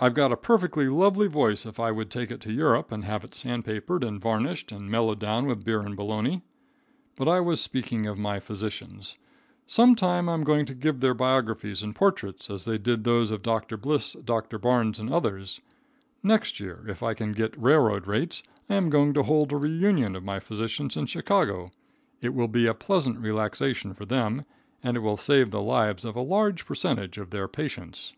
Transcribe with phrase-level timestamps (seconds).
[0.00, 3.24] I've got a perfectly lovely voice, if I would take it to Europe and have
[3.24, 6.42] it sand papered and varnished, and mellowed down with beer and bologna.
[7.16, 9.16] But I was speaking of my physicians.
[9.66, 13.40] Some time I'm going to give their biographies and portraits, as they did those of
[13.40, 13.78] Dr.
[13.78, 14.58] Bliss, Dr.
[14.58, 15.62] Barnes and others.
[16.22, 20.14] Next year, if I can get railroad rates, I am going to hold a reunion
[20.16, 21.70] of my physicians in Chicago.
[22.20, 24.44] It will be a pleasant relaxation for them,
[24.82, 28.12] and will save the lives of a large percentage of their patients.